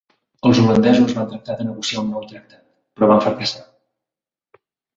Els 0.47 0.61
holandesos 0.61 1.13
van 1.17 1.27
tractar 1.33 1.57
de 1.59 1.67
negociar 1.67 2.03
un 2.05 2.09
nou 2.15 2.25
tractat, 2.33 2.65
però 2.97 3.13
van 3.15 3.25
fracassar. 3.29 3.65